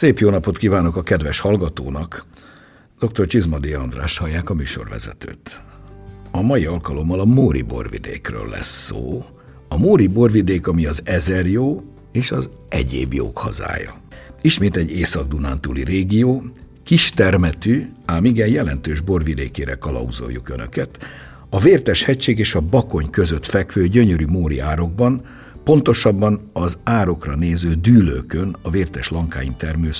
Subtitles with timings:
[0.00, 2.24] Szép jó napot kívánok a kedves hallgatónak!
[2.98, 3.26] Dr.
[3.26, 5.60] Csizmadi András hallják a műsorvezetőt.
[6.30, 9.24] A mai alkalommal a Móri borvidékről lesz szó.
[9.68, 13.94] A Móri borvidék, ami az ezer jó és az egyéb jók hazája.
[14.42, 16.44] Ismét egy észak-dunántúli régió,
[16.84, 20.98] kis termetű, ám igen jelentős borvidékére kalauzoljuk Önöket,
[21.50, 25.22] a Vértes hegység és a Bakony között fekvő gyönyörű Móri árokban,
[25.70, 29.90] pontosabban az árokra néző dűlőkön a Vértes lankáin termő.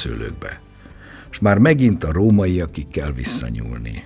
[1.30, 4.04] És már megint a rómaiakig kell visszanyúlni.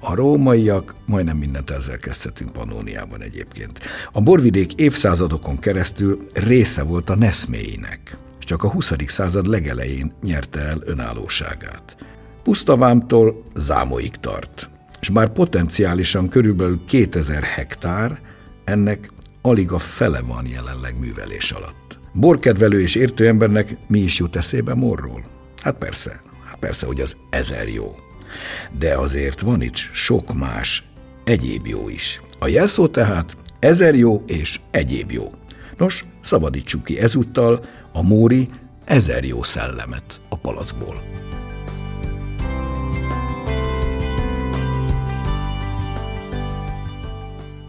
[0.00, 3.80] A rómaiak, majdnem mindent ezzel kezdhetünk Panóniában egyébként.
[4.12, 8.92] A borvidék évszázadokon keresztül része volt a Neszméinek, és csak a 20.
[9.06, 11.96] század legelején nyerte el önállóságát.
[12.42, 18.20] Pusztavámtól Zámoig tart, és bár potenciálisan körülbelül 2000 hektár,
[18.64, 19.08] ennek
[19.42, 21.98] alig a fele van jelenleg művelés alatt.
[22.12, 25.24] Borkedvelő és értő embernek mi is jut eszébe morról?
[25.62, 27.94] Hát persze, hát persze, hogy az ezer jó.
[28.78, 30.84] De azért van itt sok más
[31.24, 32.20] egyéb jó is.
[32.38, 35.32] A jelszó tehát ezer jó és egyéb jó.
[35.76, 38.48] Nos, szabadítsuk ki ezúttal a Móri
[38.84, 41.02] ezer jó szellemet a palacból.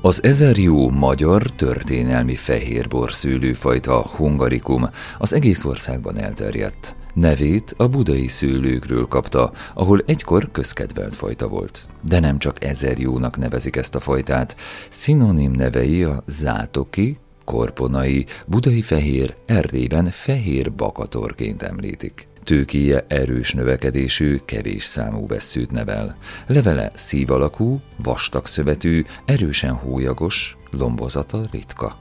[0.06, 6.96] Az ezerjó magyar történelmi fehérbor szőlőfajta hungarikum az egész országban elterjedt.
[7.14, 11.88] Nevét a budai szőlőkről kapta, ahol egykor közkedvelt fajta volt.
[12.02, 14.56] De nem csak ezerjónak nevezik ezt a fajtát,
[14.90, 22.28] szinonim nevei a zátoki, korponai, budai fehér, Erdélyben fehér bakatorként említik.
[22.44, 26.18] Tőkéje erős növekedésű, kevés számú vesszőt nevel.
[26.48, 31.98] Levele szív alakú, vastag szövetű, erősen hólyagos, lombozata ritka.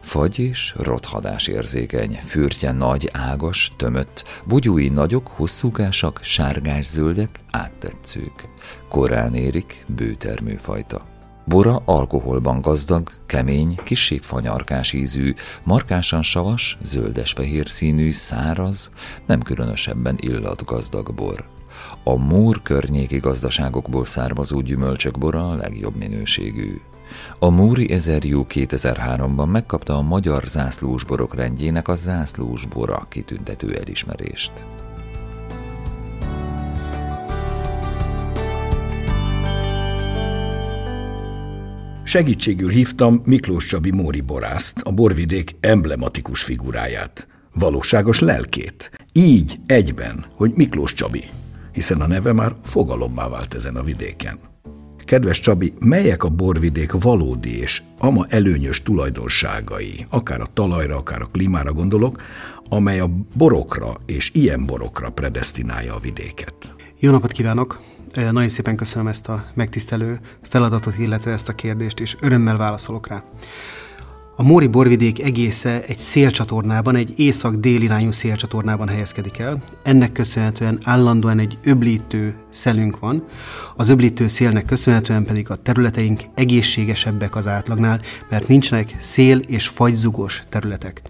[0.00, 8.48] Fagy és rothadás érzékeny, fürtje nagy, ágas, tömött, bugyúi nagyok, hosszúkásak, sárgás-zöldek, áttetszők.
[8.88, 11.15] Korán érik, bőtermőfajta.
[11.48, 18.90] Bora alkoholban gazdag, kemény, kisebb fanyarkás ízű, markánsan savas, zöldes-fehér színű, száraz,
[19.26, 21.44] nem különösebben illatgazdag bor.
[22.04, 26.80] A Múr környéki gazdaságokból származó gyümölcsök bora a legjobb minőségű.
[27.38, 34.64] A Múri Ezerjú 2003-ban megkapta a Magyar Zászlós Borok rendjének a Zászlós Bora kitüntető elismerést.
[42.06, 48.90] Segítségül hívtam Miklós Csabi Móri borászt, a borvidék emblematikus figuráját, valóságos lelkét.
[49.12, 51.24] Így egyben, hogy Miklós Csabi,
[51.72, 54.38] hiszen a neve már fogalommá vált ezen a vidéken.
[55.04, 61.28] Kedves Csabi, melyek a borvidék valódi és ama előnyös tulajdonságai, akár a talajra, akár a
[61.32, 62.22] klímára gondolok,
[62.68, 66.74] amely a borokra és ilyen borokra predestinálja a vidéket?
[66.98, 67.95] Jó napot kívánok!
[68.16, 73.22] Nagyon szépen köszönöm ezt a megtisztelő feladatot, illetve ezt a kérdést, és örömmel válaszolok rá.
[74.38, 79.62] A Móri borvidék egésze egy szélcsatornában, egy észak-dél irányú szélcsatornában helyezkedik el.
[79.82, 83.24] Ennek köszönhetően állandóan egy öblítő szelünk van,
[83.76, 90.42] az öblítő szélnek köszönhetően pedig a területeink egészségesebbek az átlagnál, mert nincsenek szél- és fagyzugos
[90.48, 91.02] területek.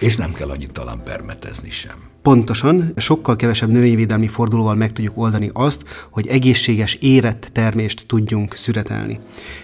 [0.00, 2.12] És nem kell annyit talán permetezni sem.
[2.24, 9.18] Pontosan, sokkal kevesebb növényvédelmi fordulóval meg tudjuk oldani azt, hogy egészséges, érett termést tudjunk szüretelni.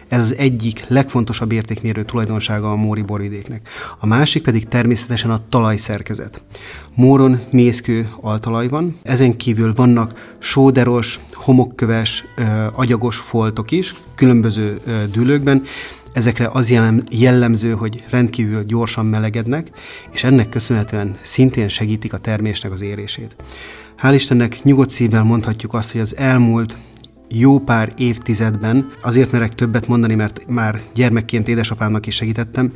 [0.09, 3.69] Ez az egyik legfontosabb értékmérő tulajdonsága a Móri borvidéknek.
[3.99, 6.43] A másik pedig természetesen a talajszerkezet.
[6.95, 12.25] Móron mészkő altalaj van, ezen kívül vannak sóderos, homokköves,
[12.73, 14.79] agyagos foltok is, különböző
[15.13, 15.63] dűlőkben,
[16.13, 16.73] Ezekre az
[17.11, 19.71] jellemző, hogy rendkívül gyorsan melegednek,
[20.13, 23.37] és ennek köszönhetően szintén segítik a termésnek az érését.
[24.03, 26.77] Hál' Istennek nyugodt szívvel mondhatjuk azt, hogy az elmúlt
[27.33, 32.73] jó pár évtizedben, azért merek többet mondani, mert már gyermekként édesapámnak is segítettem,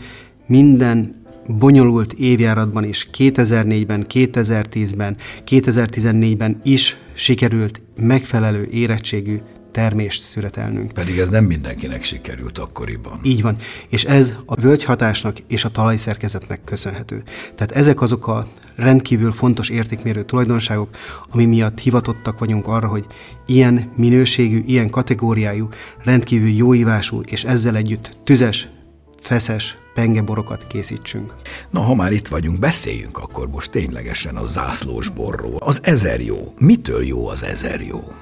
[0.47, 5.17] minden bonyolult évjáratban is 2004-ben, 2010-ben,
[5.47, 9.39] 2014-ben is sikerült megfelelő érettségű
[9.75, 10.93] termést szüretelnünk.
[10.93, 13.21] Pedig ez nem mindenkinek sikerült akkoriban.
[13.23, 13.57] Így van.
[13.89, 17.23] És ez a völgyhatásnak és a talajszerkezetnek köszönhető.
[17.55, 20.89] Tehát ezek azok a rendkívül fontos értékmérő tulajdonságok,
[21.31, 23.07] ami miatt hivatottak vagyunk arra, hogy
[23.47, 25.69] ilyen minőségű, ilyen kategóriájú,
[26.05, 28.69] rendkívül jóívású és ezzel együtt tüzes,
[29.17, 31.35] feszes pengeborokat készítsünk.
[31.71, 35.57] Na, ha már itt vagyunk, beszéljünk akkor most ténylegesen a zászlós borról.
[35.59, 36.55] Az ezer jó.
[36.59, 38.13] Mitől jó az ezer jó?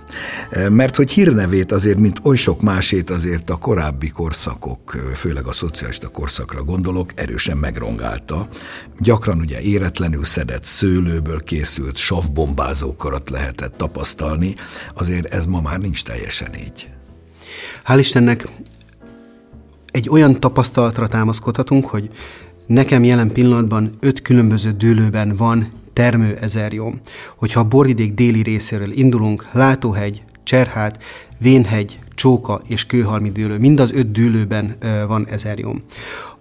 [0.50, 5.52] E, mert hogy hírnevét azért, mint oly sok másét azért a korábbi korszakok, főleg a
[5.52, 8.48] szocialista korszakra gondolok, erősen megrongálta.
[8.98, 14.54] Gyakran ugye éretlenül szedett szőlőből készült savbombázókarat lehetett tapasztalni,
[14.94, 16.88] azért ez ma már nincs teljesen így.
[17.86, 18.48] Hál' Istennek
[19.92, 22.10] egy olyan tapasztalatra támaszkodhatunk, hogy
[22.66, 27.00] nekem jelen pillanatban öt különböző dőlőben van termő ezerjóm.
[27.36, 31.02] Hogyha a borvidék déli részéről indulunk, Látóhegy, Cserhát,
[31.38, 34.76] Vénhegy, Csóka és Kőhalmi dőlő, mind az öt dőlőben
[35.06, 35.82] van ezerjóm.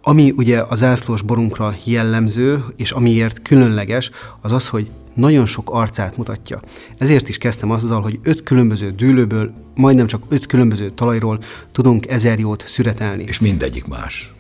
[0.02, 6.18] Ami ugye az zászlós borunkra jellemző, és amiért különleges, az az, hogy nagyon sok arcát
[6.18, 6.62] mutatja.
[6.98, 11.40] Ezért is kezdtem azzal, hogy öt különböző dűlőből, majdnem csak öt különböző talajról
[11.72, 13.24] tudunk ezer jót szüretelni.
[13.28, 14.34] És mindegyik más.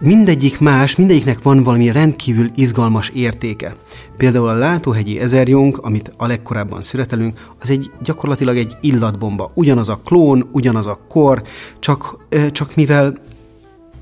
[0.00, 3.76] Mindegyik más, mindegyiknek van valami rendkívül izgalmas értéke.
[4.16, 9.50] Például a látóhegyi ezerjónk, amit a legkorábban szüretelünk, az egy gyakorlatilag egy illatbomba.
[9.54, 11.42] Ugyanaz a klón, ugyanaz a kor,
[11.78, 13.14] csak, csak mivel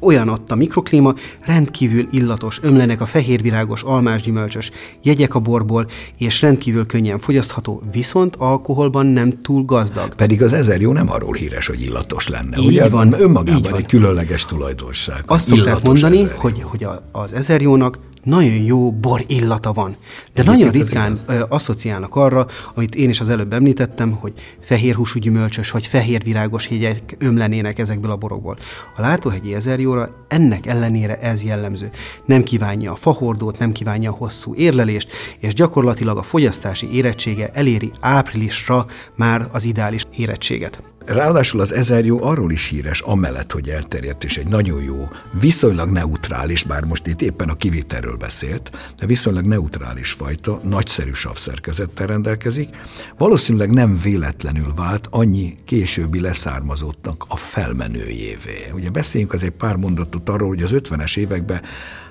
[0.04, 4.70] olyan ott a mikroklíma, rendkívül illatos, ömlenek a fehérvirágos, almásgyümölcsös
[5.02, 5.86] jegyek a borból,
[6.18, 10.14] és rendkívül könnyen fogyasztható, viszont alkoholban nem túl gazdag.
[10.14, 12.58] Pedig az ezer jó nem arról híres, hogy illatos lenne.
[12.58, 12.88] Így ugye?
[12.88, 13.78] van, önmagában így van.
[13.78, 15.22] egy különleges tulajdonság.
[15.26, 19.96] Azt szokták mondani, hogy, hogy a, az ezer jónak nagyon jó bor illata van.
[20.34, 21.16] De Egyébként nagyon ritkán
[21.48, 26.66] asszociálnak arra, amit én is az előbb említettem, hogy fehér húsú gyümölcsös vagy fehér virágos
[26.66, 28.56] hegyek ömlenének ezekből a borokból.
[28.96, 31.90] A látóhegyi ezerjóra ennek ellenére ez jellemző.
[32.26, 37.90] Nem kívánja a fahordót, nem kívánja a hosszú érlelést, és gyakorlatilag a fogyasztási érettsége eléri
[38.00, 38.86] áprilisra
[39.16, 40.82] már az ideális érettséget.
[41.06, 45.08] Ráadásul az ezer jó arról is híres, amellett, hogy elterjedt, és egy nagyon jó,
[45.40, 52.06] viszonylag neutrális, bár most itt éppen a kivételről beszélt, de viszonylag neutrális fajta, nagyszerű savszerkezettel
[52.06, 52.76] rendelkezik,
[53.18, 58.70] valószínűleg nem véletlenül vált annyi későbbi leszármazottnak a felmenőjévé.
[58.74, 61.60] Ugye beszéljünk az egy pár mondatot arról, hogy az 50-es években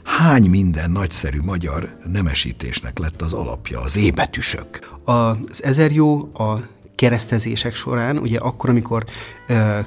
[0.04, 4.92] hány minden nagyszerű magyar nemesítésnek lett az alapja, az ébetűsök.
[5.04, 6.72] Az ezer jó a
[7.04, 9.06] keresztezések során, ugye akkor, amikor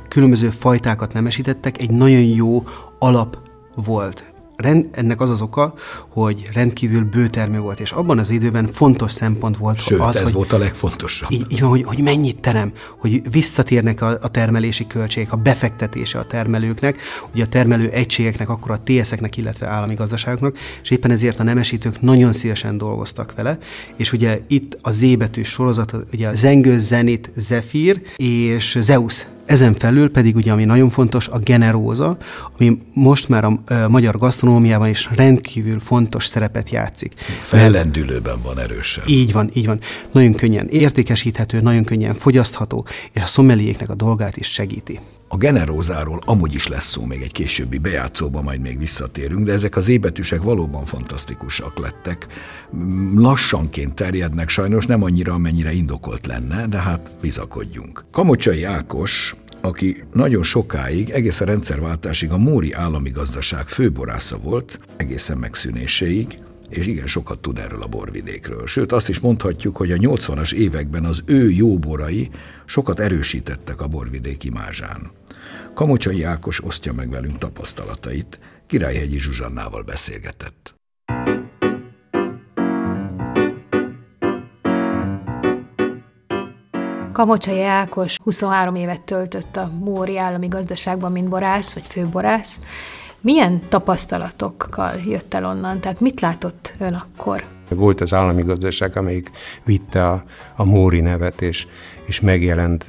[0.08, 2.62] különböző fajtákat nemesítettek, egy nagyon jó
[2.98, 3.38] alap
[3.74, 5.74] volt rend, ennek az az oka,
[6.08, 10.32] hogy rendkívül bőtermő volt, és abban az időben fontos szempont volt Sőt, az, ez hogy,
[10.32, 11.30] volt a legfontosabb.
[11.30, 16.18] Így, így van, hogy, hogy mennyit terem, hogy visszatérnek a, a termelési költségek, a befektetése
[16.18, 17.00] a termelőknek,
[17.34, 22.00] ugye a termelő egységeknek, akkor a TS-eknek, illetve állami gazdaságoknak, és éppen ezért a nemesítők
[22.00, 23.58] nagyon szívesen dolgoztak vele,
[23.96, 29.74] és ugye itt a Z betűs sorozat, ugye a Zengő, Zenit, Zephyr és Zeus ezen
[29.74, 32.16] felül pedig ugye, ami nagyon fontos, a generóza,
[32.58, 37.14] ami most már a, magyar gasztronómiában is rendkívül fontos szerepet játszik.
[37.40, 39.04] Fellendülőben van erősen.
[39.06, 39.80] Így van, így van.
[40.12, 45.00] Nagyon könnyen értékesíthető, nagyon könnyen fogyasztható, és a szomeliéknek a dolgát is segíti.
[45.28, 49.76] A generózáról amúgy is lesz szó még egy későbbi bejátszóban, majd még visszatérünk, de ezek
[49.76, 52.26] az ébetűsek valóban fantasztikusak lettek.
[53.14, 58.04] Lassanként terjednek sajnos, nem annyira, amennyire indokolt lenne, de hát bizakodjunk.
[58.10, 65.38] Kamocsai Ákos aki nagyon sokáig, egész a rendszerváltásig a Móri állami gazdaság főborásza volt, egészen
[65.38, 66.38] megszűnéséig,
[66.70, 68.66] és igen sokat tud erről a borvidékről.
[68.66, 72.30] Sőt, azt is mondhatjuk, hogy a 80-as években az ő jó borai
[72.64, 75.10] sokat erősítettek a borvidék imázsán.
[75.74, 80.74] Kamocsai Ákos osztja meg velünk tapasztalatait, Királyhegyi Zsuzsannával beszélgetett.
[87.12, 92.60] Kamocsai Ákos 23 évet töltött a Móri állami gazdaságban, mint borász, vagy főborász,
[93.20, 95.80] milyen tapasztalatokkal jött el onnan?
[95.80, 97.44] Tehát mit látott ön akkor?
[97.68, 99.30] Volt az állami gazdaság, amelyik
[99.64, 100.24] vitte a,
[100.56, 101.66] a Móri nevet, és,
[102.06, 102.86] és megjelent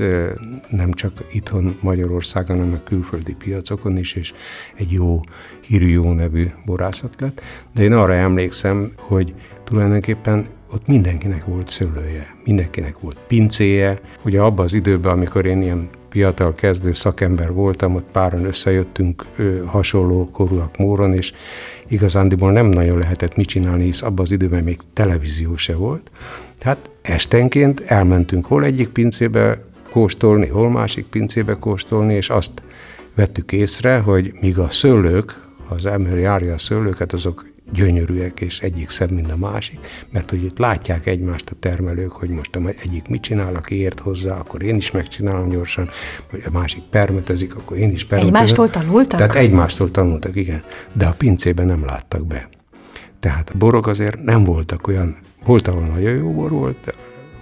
[0.69, 4.34] nem csak itthon Magyarországon, hanem a külföldi piacokon is, és
[4.75, 5.19] egy jó
[5.62, 7.41] hírű, jó nevű borászat lett.
[7.74, 14.00] De én arra emlékszem, hogy tulajdonképpen ott mindenkinek volt szőlője, mindenkinek volt pincéje.
[14.24, 19.63] Ugye abban az időben, amikor én ilyen fiatal kezdő szakember voltam, ott páran összejöttünk ö,
[19.65, 21.33] hasonló korúak móron, és
[21.87, 26.11] igazándiból nem nagyon lehetett mit csinálni, hisz abban az időben még televízió se volt.
[26.57, 32.61] Tehát estenként elmentünk hol egyik pincébe kóstolni, hol másik pincébe kóstolni, és azt
[33.15, 38.89] vettük észre, hogy míg a szőlők, az ember járja a szőlőket, azok gyönyörűek, és egyik
[38.89, 43.07] szebb, mint a másik, mert hogy itt látják egymást a termelők, hogy most a egyik
[43.07, 45.89] mit csinál, aki ért hozzá, akkor én is megcsinálom gyorsan,
[46.31, 48.36] vagy a másik permetezik, akkor én is permetezem.
[48.36, 49.19] Egymástól tanultak?
[49.19, 50.63] Tehát egymástól tanultak, igen.
[50.93, 52.50] De a pincében nem láttak be.
[53.19, 56.95] Tehát a borok azért nem voltak olyan, volt, ahol nagyon jó bor volt,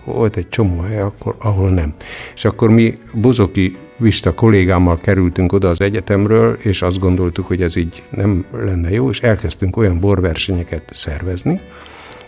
[0.05, 1.93] volt egy csomó hely, akkor, ahol nem.
[2.35, 7.75] És akkor mi Bozoki Vista kollégámmal kerültünk oda az egyetemről, és azt gondoltuk, hogy ez
[7.75, 11.59] így nem lenne jó, és elkezdtünk olyan borversenyeket szervezni,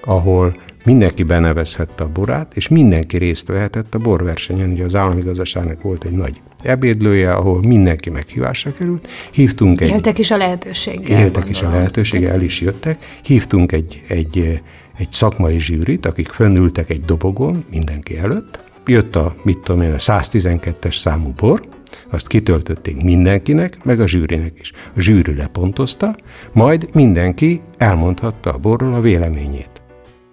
[0.03, 0.55] ahol
[0.86, 4.72] mindenki benevezhette a borát, és mindenki részt vehetett a borversenyen.
[4.72, 9.07] Ugye az állami gazdaságnak volt egy nagy ebédlője, ahol mindenki meghívásra került.
[9.31, 9.89] Hívtunk egy...
[9.89, 11.19] Éltek is a lehetőséggel.
[11.19, 13.19] Éltek is a lehetőséggel, el is jöttek.
[13.24, 14.62] Hívtunk egy, egy,
[14.98, 19.98] egy szakmai zsűrit, akik fönnültek egy dobogon mindenki előtt, jött a, mit tudom én, a
[19.98, 21.62] 112-es számú bor,
[22.10, 24.72] azt kitöltötték mindenkinek, meg a zsűrinek is.
[24.96, 26.16] A zsűri lepontozta,
[26.51, 29.82] majd mindenki elmondhatta a borról a véleményét.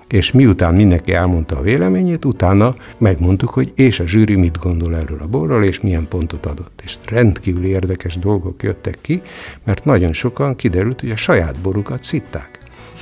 [0.08, 5.20] És miután mindenki elmondta a véleményét, utána megmondtuk, hogy és a zsűri mit gondol erről
[5.20, 6.80] a borról, és milyen pontot adott.
[6.84, 9.20] És rendkívül érdekes dolgok jöttek ki,
[9.64, 12.53] mert nagyon sokan kiderült, hogy a saját borukat szitták.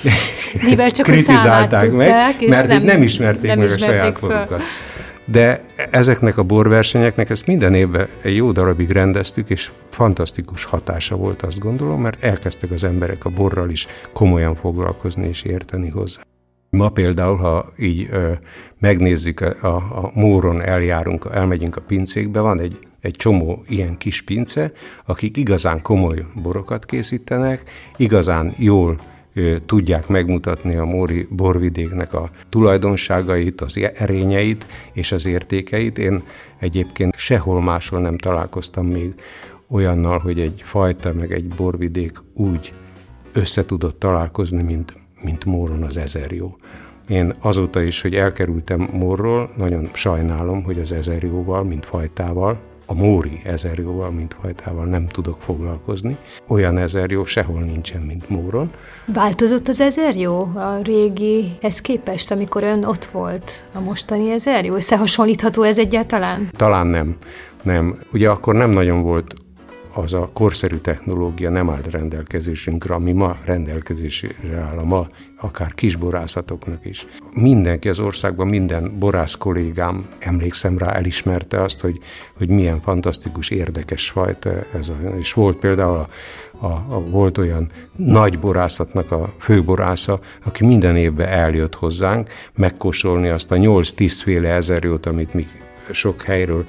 [0.68, 4.28] Mivel csak Kritizálták meg, tudták, mert nem, nem ismerték nem meg ismerték a saját föl.
[4.28, 4.61] borukat.
[5.25, 11.42] De ezeknek a borversenyeknek ezt minden évben egy jó darabig rendeztük, és fantasztikus hatása volt,
[11.42, 16.21] azt gondolom, mert elkezdtek az emberek a borral is komolyan foglalkozni és érteni hozzá.
[16.71, 18.32] Ma például, ha így ö,
[18.78, 24.73] megnézzük, a, a móron eljárunk, elmegyünk a pincékbe, van egy, egy csomó ilyen kis pince,
[25.06, 27.62] akik igazán komoly borokat készítenek,
[27.97, 28.97] igazán jól
[29.67, 35.99] tudják megmutatni a Móri borvidéknek a tulajdonságait, az erényeit és az értékeit.
[35.99, 36.23] Én
[36.59, 39.15] egyébként sehol máshol nem találkoztam még
[39.69, 42.75] olyannal, hogy egy fajta meg egy borvidék úgy
[43.33, 46.59] össze tudott találkozni, mint, mint Móron az ezerjó.
[47.09, 52.61] Én azóta is, hogy elkerültem Mórról, nagyon sajnálom, hogy az ezerjóval, mint fajtával,
[52.92, 56.16] a Móri ezerjóval, mint fajtával nem tudok foglalkozni.
[56.49, 58.70] Olyan ezerjó sehol nincsen, mint Móron.
[59.06, 64.75] Változott az ezerjó a régihez képest, amikor ön ott volt a mostani ezerjó?
[64.75, 66.49] Összehasonlítható ez egyáltalán?
[66.56, 67.16] Talán nem.
[67.62, 67.99] Nem.
[68.12, 69.34] Ugye akkor nem nagyon volt
[69.94, 75.08] az a korszerű technológia nem állt rendelkezésünkre, ami ma rendelkezésre áll a ma
[75.40, 77.06] akár kisborászatoknak is.
[77.32, 81.99] Mindenki az országban, minden borász kollégám, emlékszem rá, elismerte azt, hogy,
[82.37, 86.08] hogy milyen fantasztikus, érdekes fajta ez a, és volt például a,
[86.66, 93.50] a, a, volt olyan nagy borászatnak a főborásza, aki minden évben eljött hozzánk megkósolni azt
[93.50, 95.46] a 8-10 féle ezerjót, amit mi
[95.90, 96.66] sok helyről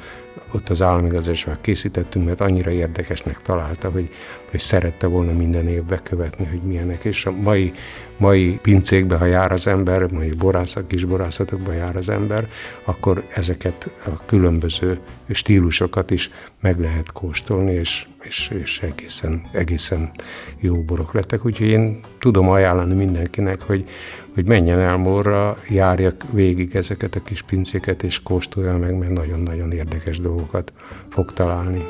[0.51, 4.09] ott az állami gazdaságban készítettünk, mert annyira érdekesnek találta, hogy,
[4.51, 7.03] hogy szerette volna minden évbe követni, hogy milyenek.
[7.03, 7.71] És a mai,
[8.17, 12.47] mai pincékbe, ha jár az ember, mai borászat, kis borászatokba jár az ember,
[12.83, 14.99] akkor ezeket a különböző
[15.29, 20.11] stílusokat is meg lehet kóstolni, és, és, és egészen, egészen
[20.59, 21.45] jó borok lettek.
[21.45, 23.89] Úgyhogy én tudom ajánlani mindenkinek, hogy,
[24.33, 29.71] hogy menjen el morra, járjak végig ezeket a kis pincéket, és kóstolja meg, mert nagyon-nagyon
[29.71, 30.73] érdekes dolgokat
[31.09, 31.85] fog találni.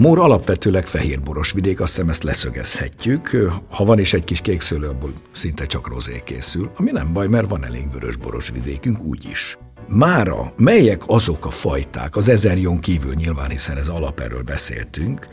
[0.00, 3.36] Mór alapvetőleg fehérboros vidék, azt hiszem ezt leszögezhetjük.
[3.68, 7.48] Ha van is egy kis kékszőlő, abból szinte csak rozé készül, ami nem baj, mert
[7.48, 9.58] van elég vörös boros vidékünk úgy is.
[9.92, 15.26] Mára melyek azok a fajták, az ezerjon kívül nyilván, hiszen ez alap erről beszéltünk,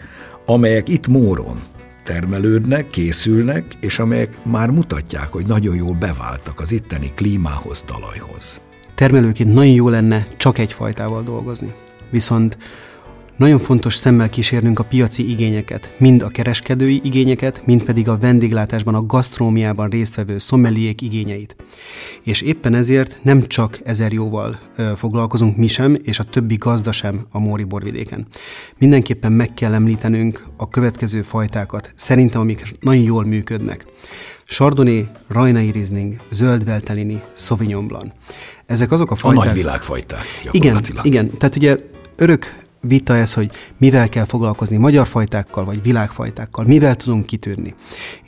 [0.45, 1.61] amelyek itt Móron
[2.03, 8.61] termelődnek, készülnek, és amelyek már mutatják, hogy nagyon jól beváltak az itteni klímához, talajhoz.
[8.95, 11.73] Termelőként nagyon jó lenne csak egy fajtával dolgozni.
[12.09, 12.57] Viszont
[13.38, 18.96] nagyon fontos szemmel kísérnünk a piaci igényeket, mind a kereskedői igényeket, mind pedig a vendéglátásban,
[18.96, 21.56] a gasztrómiában résztvevő szomeliék igényeit.
[22.24, 26.91] És éppen ezért nem csak ezer jóval ö, foglalkozunk mi sem, és a többi gazda
[26.91, 28.27] sem a Móri borvidéken.
[28.77, 33.86] Mindenképpen meg kell említenünk a következő fajtákat, szerintem amik nagyon jól működnek.
[34.48, 38.12] Chardonnay, Rajnai Riesling, Zöld Veltelini, Sauvignon Blanc.
[38.65, 39.44] Ezek azok a fajták...
[39.44, 41.38] A nagy világfajták, Igen, igen.
[41.38, 41.77] Tehát ugye
[42.15, 47.74] örök vita ez, hogy mivel kell foglalkozni magyar fajtákkal, vagy világfajtákkal, mivel tudunk kitűrni.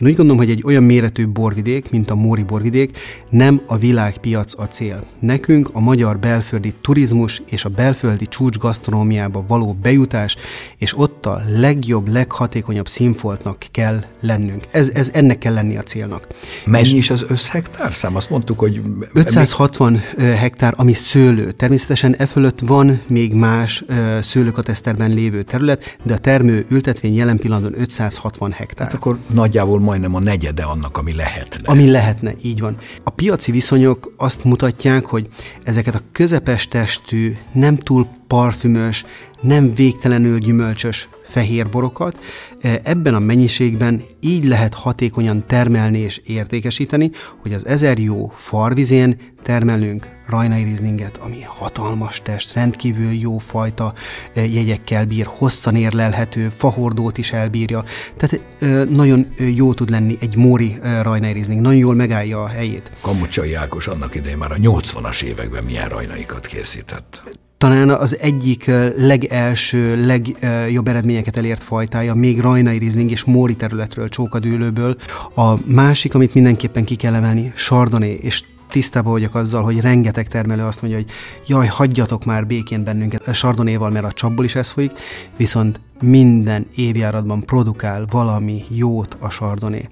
[0.02, 2.98] Én úgy gondolom, hogy egy olyan méretű borvidék, mint a Móri borvidék,
[3.30, 5.04] nem a világpiac a cél.
[5.20, 10.36] Nekünk a magyar belföldi turizmus és a belföldi csúcs gasztronómiába való bejutás,
[10.78, 14.68] és ott a legjobb, leghatékonyabb színfoltnak kell lennünk.
[14.72, 16.28] Ez, ez ennek kell lenni a célnak.
[16.66, 18.16] Mennyi is az összhektárszám?
[18.16, 18.82] Azt mondtuk, hogy...
[19.14, 21.52] 560 hektár, ami szőlő.
[21.52, 23.84] Természetesen e fölött van még más
[24.22, 28.88] szőlő, szőlőkateszterben lévő terület, de a termő ültetvény jelen pillanatban 560 hektár.
[28.88, 31.70] Hát akkor nagyjából majdnem a negyede annak, ami lehetne.
[31.70, 32.76] Ami lehetne, így van.
[33.04, 35.28] A piaci viszonyok azt mutatják, hogy
[35.64, 39.06] ezeket a közepes testű, nem túl parfümös,
[39.42, 42.20] nem végtelenül gyümölcsös fehér borokat.
[42.62, 49.18] E, ebben a mennyiségben így lehet hatékonyan termelni és értékesíteni, hogy az ezer jó farvizén
[49.44, 53.94] termelünk rajnai rizlinget, ami hatalmas test, rendkívül jó fajta
[54.34, 57.84] e, jegyekkel bír, hosszan érlelhető, fahordót is elbírja,
[58.18, 62.92] tehát e, nagyon jó tud lenni egy móri rajnai rizling, nagyon jól megállja a helyét.
[63.02, 70.06] Kamocsai Ákos annak idején már a 80-as években milyen rajnaikat készített talán az egyik legelső,
[70.06, 74.98] legjobb eredményeket elért fajtája, még rajnai rizling és móri területről, csókadőlőből.
[75.36, 80.64] A másik, amit mindenképpen ki kell emelni, sardoné, és tisztában vagyok azzal, hogy rengeteg termelő
[80.64, 81.10] azt mondja, hogy
[81.48, 84.92] jaj, hagyjatok már békén bennünket a sardonéval, mert a csapból is ez folyik,
[85.38, 89.90] viszont minden évjáratban produkál valami jót a sardoné.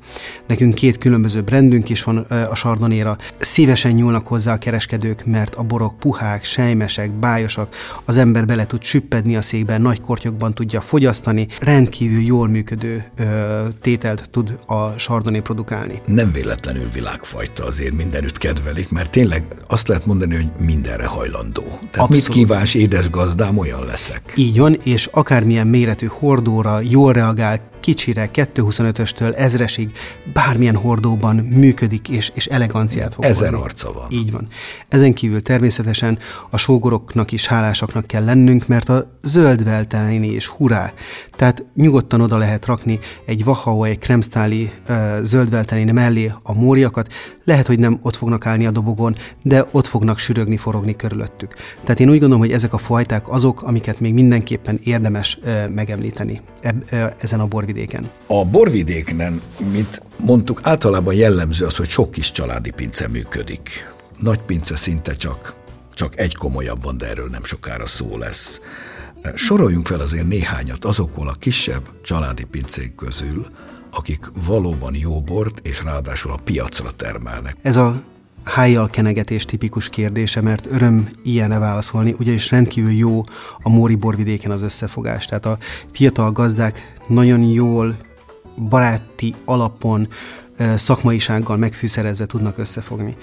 [0.47, 2.17] Nekünk két különböző brandünk is van
[2.49, 3.17] a sardonéra.
[3.37, 8.83] Szívesen nyúlnak hozzá a kereskedők, mert a borok puhák, sejmesek, bájosak, az ember bele tud
[8.83, 13.23] süppedni a székben, nagy kortyokban tudja fogyasztani, rendkívül jól működő ö,
[13.81, 16.01] tételt tud a sardoné produkálni.
[16.05, 21.61] Nem véletlenül világfajta, azért mindenütt kedvelik, mert tényleg azt lehet mondani, hogy mindenre hajlandó.
[21.61, 22.09] Tehát Abszolút.
[22.09, 24.33] mit kívás édes gazdám, olyan leszek.
[24.35, 29.91] Így van, és akármilyen méret hordóra jól reagál, kicsire, 225-östől ezresig
[30.33, 34.05] bármilyen hordóban működik és, és eleganciát fog Ezer arca van.
[34.09, 34.47] Így van.
[34.89, 36.19] Ezen kívül természetesen
[36.49, 40.93] a sógoroknak is hálásaknak kell lennünk, mert a zöld veltelini és hurá.
[41.35, 47.13] Tehát nyugodtan oda lehet rakni egy Wachau, egy kremstáli uh, zöld mellé a móriakat.
[47.43, 51.53] Lehet, hogy nem ott fognak állni a dobogon, de ott fognak sürögni, forogni körülöttük.
[51.81, 56.41] Tehát én úgy gondolom, hogy ezek a fajták azok, amiket még mindenképpen érdemes uh, megemlíteni
[56.61, 58.09] eb, uh, ezen a borvidéken borvidéken?
[58.27, 63.69] A borvidéken, mint mondtuk, általában jellemző az, hogy sok kis családi pince működik.
[64.19, 65.55] Nagy pince szinte csak,
[65.93, 68.61] csak egy komolyabb van, de erről nem sokára szó lesz.
[69.35, 73.45] Soroljunk fel azért néhányat azokból a kisebb családi pincék közül,
[73.91, 77.55] akik valóban jó bort és ráadásul a piacra termelnek.
[77.61, 78.01] Ez a
[78.47, 83.23] hájjal kenegetés tipikus kérdése, mert öröm ilyenre válaszolni, ugyanis rendkívül jó
[83.61, 85.25] a Móri borvidéken az összefogás.
[85.25, 85.57] Tehát a
[85.91, 87.97] fiatal gazdák nagyon jól,
[88.69, 90.07] baráti alapon,
[90.75, 93.15] szakmaisággal megfűszerezve tudnak összefogni.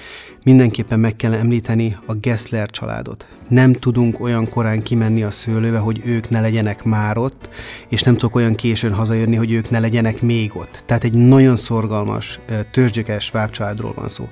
[0.43, 3.27] Mindenképpen meg kell említeni a Gessler családot.
[3.49, 7.49] Nem tudunk olyan korán kimenni a szőlőbe, hogy ők ne legyenek már ott,
[7.89, 10.83] és nem tudok olyan későn hazajönni, hogy ők ne legyenek még ott.
[10.87, 14.29] Tehát egy nagyon szorgalmas, törzsgyökes családról van szó.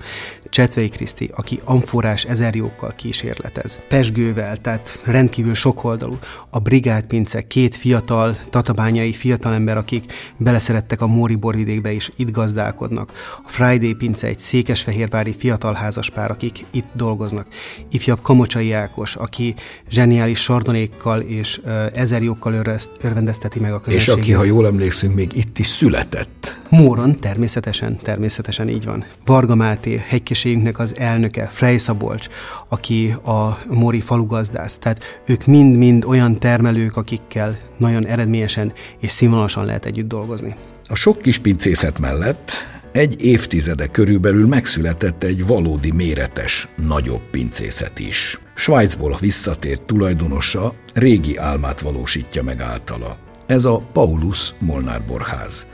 [0.51, 6.19] Csetvei Kriszti, aki amforás ezerjókkal kísérletez, pesgővel, tehát rendkívül sokoldalú.
[6.51, 12.91] A Brigád Pince, két fiatal, tatabányai fiatalember, akik beleszerettek a Móri borvidékbe és itt gazdálkodnak.
[12.99, 13.07] A
[13.47, 17.47] Friday Pince egy székesfehérvári fiatal házaspár, akik itt dolgoznak.
[17.91, 19.55] Ifjabb Kamocsai Ákos, aki
[19.91, 21.61] zseniális sardonékkal és
[21.95, 22.53] ezerjókkal
[23.01, 24.19] örvendezteti meg a közönséget.
[24.19, 26.61] És aki, ha jól emlékszünk, még itt is született.
[26.69, 29.05] Móron, természetesen, természetesen így van.
[29.25, 32.27] Varga Máté, hegykészségünknek az elnöke, Frey Szabolcs,
[32.69, 34.77] aki a Móri falugazdász.
[34.79, 40.55] Tehát ők mind-mind olyan termelők, akikkel nagyon eredményesen és színvonalasan lehet együtt dolgozni.
[40.89, 42.51] A sok kis pincészet mellett
[42.93, 48.41] egy évtizede körülbelül megszületett egy valódi méretes, nagyobb pincészet is.
[48.55, 53.17] Svájcból visszatért tulajdonosa régi álmát valósítja meg általa.
[53.47, 55.67] Ez a Paulus Molnár Borház.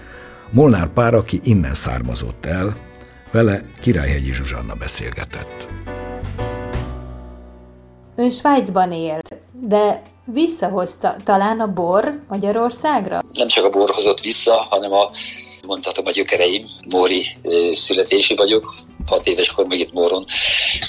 [0.50, 2.76] Molnár pár, aki innen származott el,
[3.30, 5.68] vele Királyhegyi Zsuzsanna beszélgetett.
[8.16, 9.18] Ön Svájcban él,
[9.52, 13.20] de visszahozta talán a bor Magyarországra?
[13.32, 15.10] Nem csak a bor hozott vissza, hanem a
[15.66, 17.26] mondhatom a gyökereim, Móri
[17.72, 18.74] születési vagyok,
[19.06, 20.26] 6 éves korom itt Móron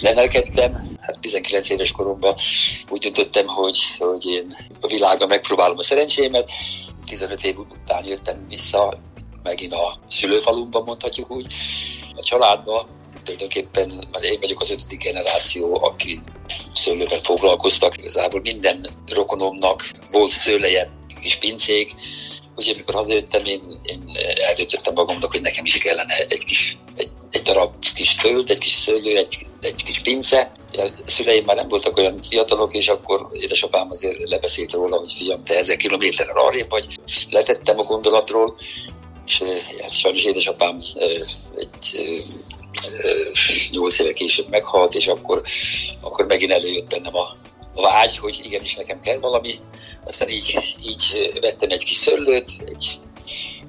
[0.01, 0.73] nevelkedtem.
[0.99, 2.35] Hát 19 éves koromban
[2.89, 4.47] úgy döntöttem, hogy, hogy én
[4.81, 6.49] a világban megpróbálom a szerencsémet.
[7.05, 8.99] 15 év után jöttem vissza
[9.43, 11.45] megint a szülőfalumban, mondhatjuk úgy,
[12.15, 12.87] a családba.
[13.23, 16.19] Tulajdonképpen én vagyok az ötödik generáció, aki
[16.73, 17.97] szőlővel foglalkoztak.
[17.97, 20.89] Igazából minden rokonomnak volt szőleje,
[21.21, 21.91] kis pincék,
[22.59, 24.03] Úgyhogy amikor hazajöttem, én, én
[24.47, 28.71] eldöntöttem magamnak, hogy nekem is kellene egy kis, egy, egy darab kis föld, egy kis
[28.71, 30.51] szőlő, egy, egy kis pince.
[30.71, 35.43] A szüleim már nem voltak olyan fiatalok, és akkor édesapám azért lebeszélt róla, hogy fiam,
[35.43, 36.99] te ezer kilométerre arrébb vagy.
[37.29, 38.55] Letettem a gondolatról,
[39.25, 39.43] és
[39.81, 40.77] hát sajnos édesapám
[41.57, 41.99] egy
[43.71, 45.41] nyolc éve később meghalt, és akkor,
[46.01, 47.37] akkor megint előjött bennem a,
[47.81, 49.53] vágy, hogy igenis nekem kell valami.
[50.05, 52.99] Aztán így, így vettem egy kis szöllőt, egy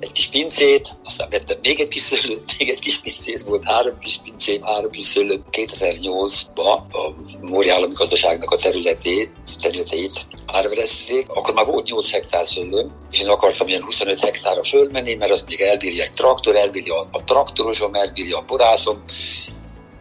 [0.01, 3.99] egy kis pincét, aztán vettem még egy kis szőlőt, még egy kis pincét, volt három
[3.99, 5.43] kis pincém, három kis szőlő.
[5.51, 12.93] 2008-ban a Móri állami gazdaságnak a területét, területeit árverezték, akkor már volt 8 hektár szőlőm,
[13.11, 17.25] és én akartam ilyen 25 hektára fölmenni, mert azt még elbírja egy traktor, elbírja a
[17.25, 19.03] traktorosom, elbírja a borászom.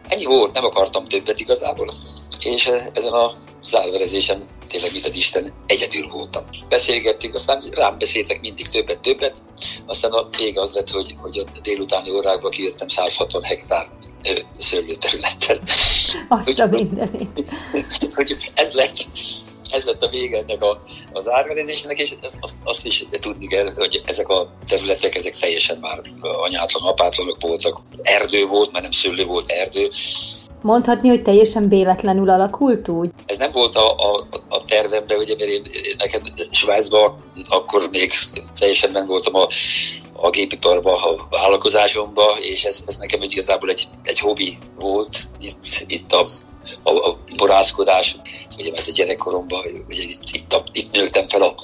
[0.08, 1.90] Ennyi volt, nem akartam többet igazából.
[2.40, 3.30] És ezen a
[3.62, 6.44] zárverezésen tényleg, mint a Isten, egyedül voltam.
[6.68, 9.42] Beszélgettünk, aztán rám beszéltek mindig többet-többet,
[9.86, 13.86] aztán a vége az lett, hogy, hogy a délutáni órákban kijöttem 160 hektár
[14.52, 15.60] szőlőterülettel.
[16.28, 17.44] Azt a mindenit.
[18.14, 18.96] Hogy ez lett,
[19.70, 20.80] ez lett a vége ennek a,
[21.12, 25.78] az árverezésnek, és azt, azt, azt is tudni kell, hogy ezek a területek, ezek teljesen
[25.80, 27.80] már anyátlan, apátlanok voltak.
[28.02, 29.90] Erdő volt, mert nem szőlő volt, erdő,
[30.62, 33.10] Mondhatni, hogy teljesen véletlenül alakult úgy?
[33.26, 35.62] Ez nem volt a, a, a tervemben, ugye, mert én,
[35.98, 38.12] nekem Svájcban akkor még
[38.58, 39.46] teljesen nem voltam a,
[40.12, 45.84] a gépiparban, a vállalkozásomban, és ez, ez nekem egy, igazából egy, egy hobbi volt itt,
[45.86, 46.26] itt a,
[46.82, 48.16] a, a borászkodás,
[48.58, 51.54] ugye, mert a gyerekkoromban, ugye itt, itt, a, itt nőttem fel a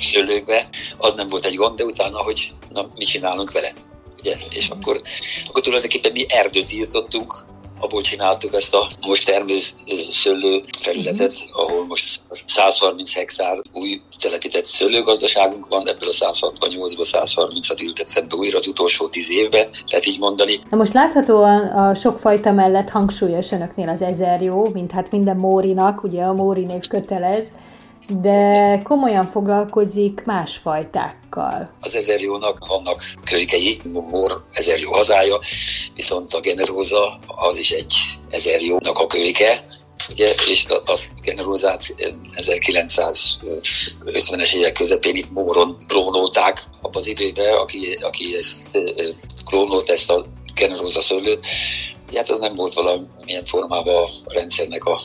[0.00, 0.68] szőlőkbe,
[0.98, 3.72] az nem volt egy gond, de utána, hogy na, mit csinálunk vele?
[4.18, 4.36] Ugye?
[4.50, 5.00] És akkor,
[5.48, 7.44] akkor tulajdonképpen mi erdőt írtottunk,
[7.82, 11.64] abból csináltuk ezt a most termőszőlő felületet, uh-huh.
[11.64, 18.58] ahol most 130 hektár új telepített szőlőgazdaságunk van, ebből a 168-ból 130-at ültetszett be újra
[18.58, 20.58] az utolsó 10 évben, lehet így mondani.
[20.70, 26.02] Na most láthatóan a sokfajta mellett hangsúlyos önöknél az ezer jó, mint hát minden Mórinak,
[26.02, 27.44] ugye a Móri név kötelez,
[28.08, 31.70] de komolyan foglalkozik más fajtákkal.
[31.80, 35.38] Az ezerjónak vannak kölykei, Mor ezerjó hazája,
[35.94, 37.94] viszont a generóza az is egy
[38.30, 39.66] ezerjónak a kölyke,
[40.10, 41.94] ugye, és azt generózát
[42.36, 48.78] 1950-es évek közepén itt Móron klónolták abban az időben, aki, aki ezt
[49.44, 51.46] klónolt ezt a generóza szőlőt.
[52.14, 54.98] Hát az nem volt valamilyen formában a rendszernek a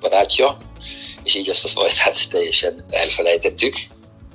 [0.00, 0.56] barátja,
[1.24, 3.74] és így ezt a fajtát teljesen elfelejtettük,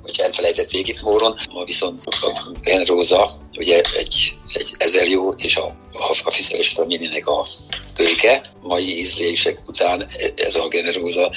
[0.02, 1.38] vagy elfelejtették itt Móron.
[1.52, 7.26] Ma viszont a Genróza, ugye egy, egy ezer jó, és a, a, a Fiszeles Familinek
[7.26, 7.46] a
[7.94, 8.40] kölyke.
[8.62, 11.30] Mai ízlések után ez a Generóza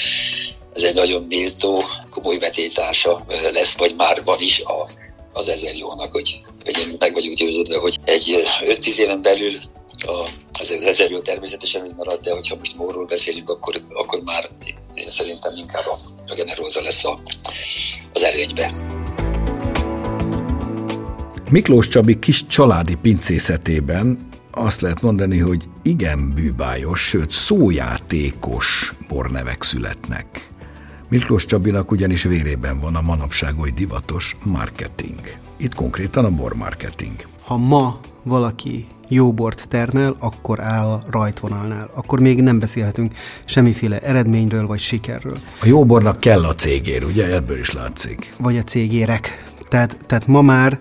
[0.73, 4.87] ez egy nagyon méltó, komoly vetétársa lesz, vagy már van is a,
[5.33, 9.51] az ezer jónak, hogy, hogy én meg vagyok győződve, hogy egy 5-10 éven belül
[10.05, 10.27] a,
[10.59, 14.49] az, az ezer jó természetesen úgy marad, de hogyha most móról beszélünk, akkor, akkor már
[14.93, 15.97] én szerintem inkább a,
[16.31, 17.21] a generóza lesz a,
[18.13, 18.71] az előnybe.
[21.49, 30.49] Miklós Csabi kis családi pincészetében azt lehet mondani, hogy igen bűbájos, sőt szójátékos bornevek születnek.
[31.09, 35.19] Miklós Csabinak ugyanis vérében van a manapság oly divatos marketing.
[35.57, 37.27] Itt konkrétan a bormarketing.
[37.43, 41.89] Ha ma valaki jó bort termel, akkor áll a rajtvonalnál.
[41.93, 43.13] Akkor még nem beszélhetünk
[43.45, 45.37] semmiféle eredményről vagy sikerről.
[45.61, 47.35] A jó bornak kell a cégér, ugye?
[47.35, 48.33] Ebből is látszik.
[48.37, 49.51] Vagy a cégérek.
[49.69, 50.79] Tehát, tehát ma már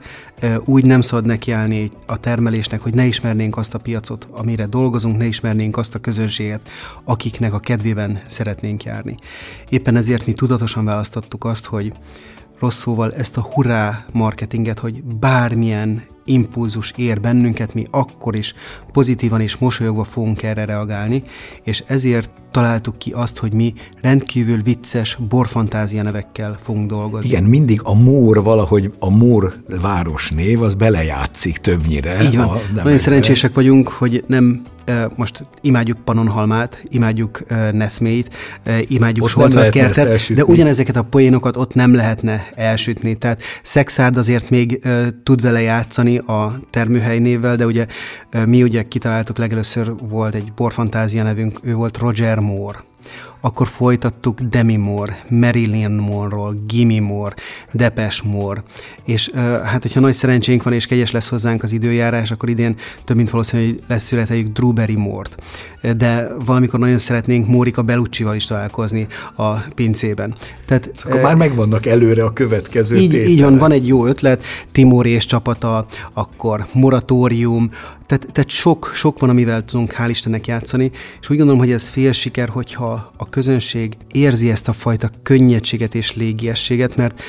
[0.65, 5.25] úgy nem szabad nekiállni a termelésnek, hogy ne ismernénk azt a piacot, amire dolgozunk, ne
[5.25, 6.61] ismernénk azt a közönséget,
[7.05, 9.17] akiknek a kedvében szeretnénk járni.
[9.69, 11.93] Éppen ezért mi tudatosan választottuk azt, hogy
[12.63, 18.55] rossz szóval ezt a hurrá marketinget, hogy bármilyen impulzus ér bennünket, mi akkor is
[18.93, 21.23] pozitívan és mosolyogva fogunk erre reagálni,
[21.63, 27.29] és ezért találtuk ki azt, hogy mi rendkívül vicces borfantázia nevekkel fogunk dolgozni.
[27.29, 32.23] Igen, mindig a Mór valahogy a Mór város név, az belejátszik többnyire.
[32.23, 32.59] Így van.
[32.75, 34.63] Nagyon szerencsések vagyunk, hogy nem
[35.17, 37.43] most imádjuk Panonhalmát, imádjuk
[37.73, 38.35] Neszmét,
[38.87, 43.15] imádjuk Soltvetkertet, de ugyanezeket a poénokat ott nem lehetne elsütni.
[43.15, 44.81] Tehát Szexárd azért még
[45.23, 47.87] tud vele játszani a termőhely névvel, de ugye
[48.47, 52.79] mi ugye kitaláltuk legelőször volt egy borfantázia nevünk, ő volt Roger Moore
[53.45, 57.35] akkor folytattuk Demi Moore, Marilyn Monroe, Gimme Moore,
[57.73, 58.63] Depes Moore,
[59.05, 59.31] és
[59.65, 63.31] hát hogyha nagy szerencsénk van és kegyes lesz hozzánk az időjárás, akkor idén több mint
[63.31, 65.37] valószínű, hogy lesz születeljük Drewberry Moore-t.
[65.97, 70.35] De valamikor nagyon szeretnénk Mórika Belucci-val is találkozni a pincében.
[70.67, 74.45] Tehát, akkor e, már megvannak előre a következő így, így van, van egy jó ötlet,
[74.73, 77.71] Timor és csapata, akkor moratórium,
[78.07, 81.89] tehát, tehát sok, sok van, amivel tudunk hál' Istennek játszani, és úgy gondolom, hogy ez
[81.89, 87.23] fél siker, hogyha a közönség érzi ezt a fajta könnyedséget és légiességet, mert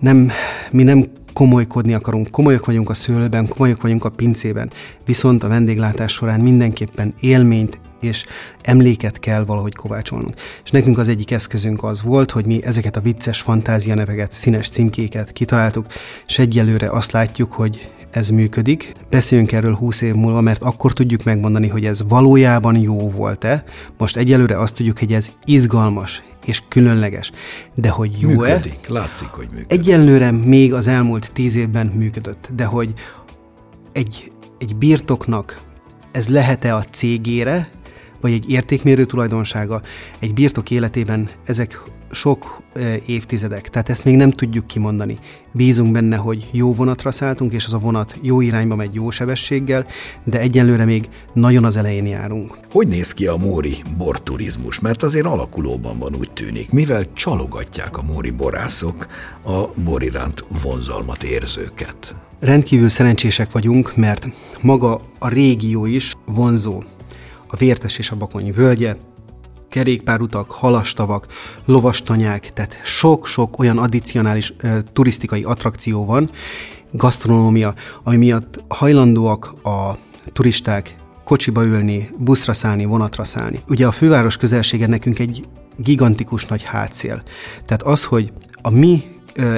[0.00, 0.30] nem,
[0.70, 4.70] mi nem komolykodni akarunk, komolyak vagyunk a szőlőben, komolyak vagyunk a pincében,
[5.04, 8.26] viszont a vendéglátás során mindenképpen élményt és
[8.62, 10.34] emléket kell valahogy kovácsolnunk.
[10.64, 14.68] És nekünk az egyik eszközünk az volt, hogy mi ezeket a vicces fantázia neveket, színes
[14.68, 15.86] címkéket kitaláltuk,
[16.26, 18.92] és egyelőre azt látjuk, hogy ez működik.
[19.10, 23.64] Beszéljünk erről 20 év múlva, mert akkor tudjuk megmondani, hogy ez valójában jó volt-e.
[23.98, 27.32] Most egyelőre azt tudjuk, hogy ez izgalmas és különleges.
[27.74, 28.32] De hogy jó-e?
[28.34, 29.72] Működik, látszik, hogy működik.
[29.72, 32.92] Egyelőre még az elmúlt tíz évben működött, de hogy
[33.92, 35.62] egy, egy birtoknak
[36.12, 37.70] ez lehet-e a cégére,
[38.20, 39.82] vagy egy értékmérő tulajdonsága,
[40.18, 41.80] egy birtok életében ezek
[42.14, 42.62] sok
[43.06, 45.18] évtizedek, tehát ezt még nem tudjuk kimondani.
[45.52, 49.86] Bízunk benne, hogy jó vonatra szálltunk, és az a vonat jó irányba megy jó sebességgel,
[50.24, 52.58] de egyelőre még nagyon az elején járunk.
[52.70, 54.80] Hogy néz ki a móri borturizmus?
[54.80, 59.06] Mert azért alakulóban van úgy tűnik, mivel csalogatják a móri borászok
[59.42, 62.14] a bor iránt vonzalmat érzőket.
[62.40, 64.28] Rendkívül szerencsések vagyunk, mert
[64.60, 66.82] maga a régió is vonzó.
[67.46, 68.96] A Vértes és a Bakony völgye,
[69.74, 71.26] kerékpárutak, halastavak,
[71.64, 76.30] lovastanyák, tehát sok-sok olyan addicionális e, turisztikai attrakció van,
[76.92, 79.98] gasztronómia, ami miatt hajlandóak a
[80.32, 83.60] turisták kocsiba ülni, buszra szállni, vonatra szállni.
[83.68, 85.44] Ugye a főváros közelsége nekünk egy
[85.76, 87.22] gigantikus nagy hátszél.
[87.66, 88.32] Tehát az, hogy
[88.62, 89.02] a mi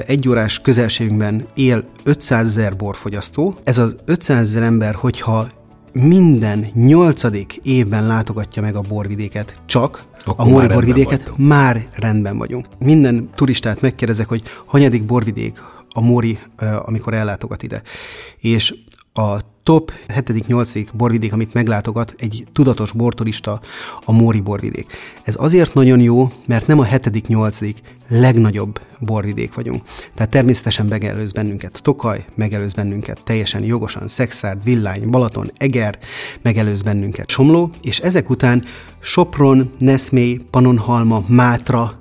[0.07, 5.49] egyórás közelségünkben él 500 ezer borfogyasztó, ez az 500 ezer ember, hogyha
[6.03, 12.67] minden nyolcadik évben látogatja meg a borvidéket, csak Akkor a Mori borvidéket, már rendben vagyunk.
[12.79, 16.39] Minden turistát megkérdezek, hogy hanyadik borvidék a Mori,
[16.85, 17.83] amikor ellátogat ide.
[18.41, 18.75] És
[19.17, 20.87] a top 7.-8.
[20.93, 23.61] borvidék, amit meglátogat egy tudatos borturista,
[24.05, 24.93] a Móri borvidék.
[25.23, 27.75] Ez azért nagyon jó, mert nem a 7.-8.
[28.09, 29.83] legnagyobb borvidék vagyunk.
[30.15, 35.99] Tehát természetesen megelőz bennünket Tokaj, megelőz bennünket teljesen jogosan Szexárd, Villány, Balaton, Eger,
[36.43, 38.65] megelőz bennünket Somló, és ezek után
[39.01, 41.99] Sopron, Neszmély, Panonhalma, Mátra,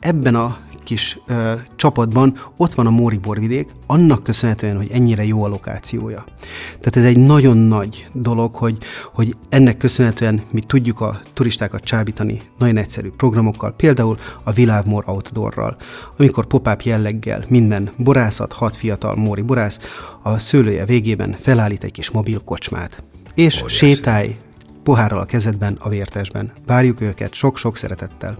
[0.00, 5.44] ebben a kis ö, csapatban ott van a Móri borvidék, annak köszönhetően, hogy ennyire jó
[5.44, 6.24] a lokációja.
[6.66, 8.78] Tehát ez egy nagyon nagy dolog, hogy,
[9.12, 15.76] hogy ennek köszönhetően mi tudjuk a turistákat csábítani nagyon egyszerű programokkal, például a Világmor Outdoorral,
[16.16, 19.78] amikor pop jelleggel minden borászat, hat fiatal móri borász
[20.22, 23.04] a szőlője végében felállít egy kis mobil kocsmát.
[23.34, 23.76] És Óriási.
[23.76, 24.36] sétálj
[24.82, 26.52] pohárral a kezedben, a vértesben.
[26.66, 28.36] Várjuk őket sok-sok szeretettel.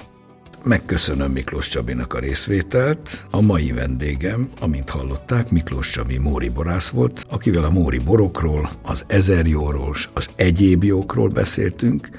[0.64, 3.24] Megköszönöm Miklós Csabinak a részvételt.
[3.30, 9.04] A mai vendégem, amint hallották, Miklós Csabi Móri borász volt, akivel a Móri borokról, az
[9.06, 12.10] ezerjóról, az egyéb jókról beszéltünk,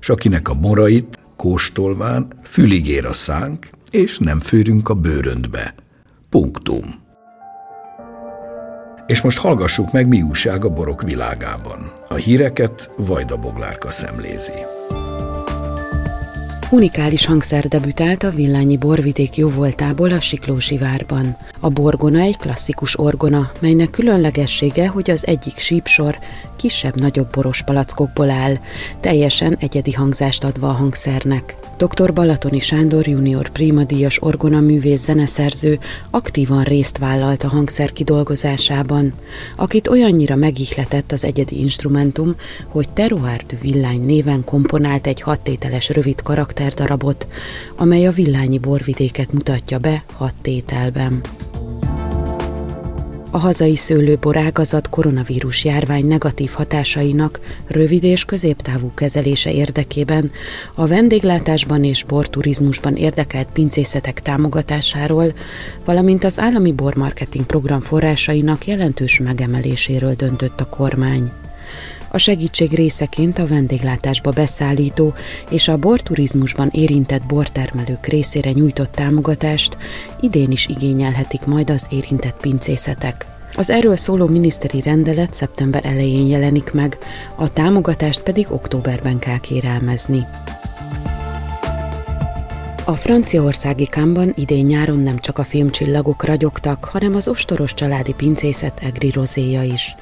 [0.00, 5.74] és akinek a morait kóstolván fülig ér a szánk, és nem főrünk a bőröntbe.
[6.28, 7.00] Punktum.
[9.06, 11.92] És most hallgassuk meg, mi újság a borok világában.
[12.08, 14.52] A híreket Vajda Boglárka szemlézi.
[16.72, 21.36] Unikális hangszer debütált a Villányi borvidék jóvoltából a Siklósi várban.
[21.60, 26.18] A borgona egy klasszikus orgona, melynek különlegessége, hogy az egyik sípsor
[26.56, 28.56] kisebb-nagyobb boros palackokból áll,
[29.00, 31.56] teljesen egyedi hangzást adva a hangszernek.
[31.76, 32.12] Dr.
[32.12, 35.78] Balatoni Sándor junior primadíjas orgona művész zeneszerző
[36.10, 39.12] aktívan részt vállalt a hangszer kidolgozásában,
[39.56, 42.34] akit olyannyira megihletett az egyedi instrumentum,
[42.66, 47.26] hogy Teruártű Villány néven komponált egy hattételes rövid karakterdarabot,
[47.76, 51.20] amely a villányi borvidéket mutatja be hat tételben.
[53.34, 60.30] A hazai szőlőbor ágazat koronavírus járvány negatív hatásainak rövid és középtávú kezelése érdekében
[60.74, 65.32] a vendéglátásban és borturizmusban érdekelt pincészetek támogatásáról,
[65.84, 71.30] valamint az állami bormarketing program forrásainak jelentős megemeléséről döntött a kormány.
[72.14, 75.14] A segítség részeként a vendéglátásba beszállító
[75.50, 79.76] és a borturizmusban érintett bortermelők részére nyújtott támogatást
[80.20, 83.26] idén is igényelhetik majd az érintett pincészetek.
[83.54, 86.98] Az erről szóló miniszteri rendelet szeptember elején jelenik meg,
[87.36, 90.26] a támogatást pedig októberben kell kérelmezni.
[92.84, 98.80] A franciaországi kámban idén nyáron nem csak a filmcsillagok ragyogtak, hanem az ostoros családi pincészet
[98.80, 99.96] Egri rozéja is.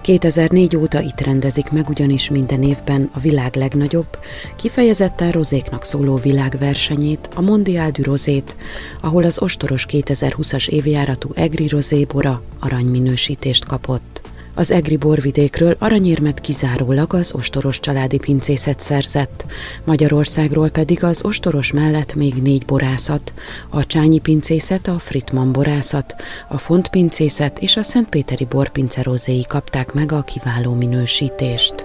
[0.00, 4.18] 2004 óta itt rendezik meg ugyanis minden évben a világ legnagyobb,
[4.56, 8.56] kifejezetten rozéknak szóló világversenyét, a Mondial du Rozét,
[9.00, 14.25] ahol az ostoros 2020-as évjáratú Egri rozébora aranyminősítést kapott.
[14.58, 19.44] Az Egri borvidékről aranyérmet kizárólag az ostoros családi pincészet szerzett,
[19.84, 23.32] Magyarországról pedig az ostoros mellett még négy borászat,
[23.70, 26.14] a Csányi pincészet, a Fritman borászat,
[26.48, 31.84] a Font pincészet és a Szentpéteri borpincerozéi kapták meg a kiváló minősítést.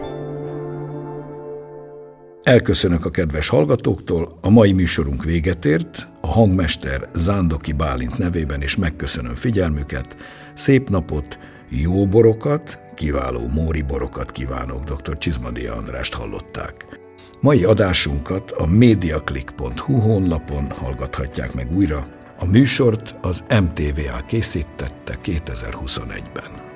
[2.43, 8.75] Elköszönök a kedves hallgatóktól, a mai műsorunk véget ért, a hangmester Zándoki Bálint nevében is
[8.75, 10.15] megköszönöm figyelmüket,
[10.53, 11.39] szép napot,
[11.71, 15.17] jó borokat, kiváló móri borokat kívánok, dr.
[15.17, 16.99] Csizmadia Andrást hallották.
[17.41, 22.07] Mai adásunkat a mediaclick.hu honlapon hallgathatják meg újra.
[22.39, 26.70] A műsort az MTVA készítette 2021-ben.